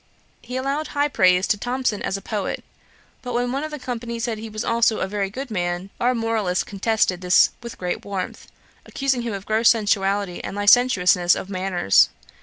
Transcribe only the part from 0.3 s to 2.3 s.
He allowed high praise to Thomson as a